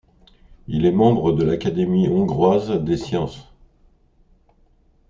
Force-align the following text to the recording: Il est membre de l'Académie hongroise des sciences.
Il 0.67 0.87
est 0.87 0.91
membre 0.91 1.31
de 1.31 1.43
l'Académie 1.43 2.07
hongroise 2.07 2.71
des 2.71 2.97
sciences. 2.97 3.53